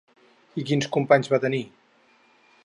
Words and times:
I 0.61 0.63
quins 0.69 0.87
companys 0.95 1.29
va 1.35 1.41
tenir? 1.47 1.61